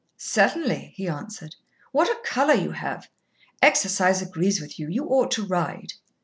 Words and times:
"Certainly," 0.17 0.93
he 0.95 1.07
answered. 1.07 1.57
"What 1.91 2.07
a 2.07 2.17
colour 2.25 2.55
you 2.55 2.71
have! 2.71 3.07
Exercise 3.61 4.19
agrees 4.19 4.59
with 4.59 4.79
you. 4.79 4.89
You 4.89 5.05
ought 5.05 5.29
to 5.33 5.45
ride." 5.45 5.93